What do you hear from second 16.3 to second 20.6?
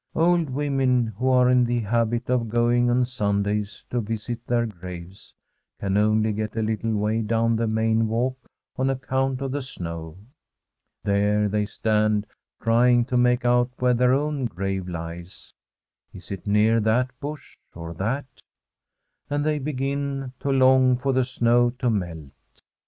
it near that bush, or that?— ^and they begin to